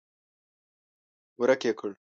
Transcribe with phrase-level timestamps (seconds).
[1.39, 1.89] ورک يې کړه!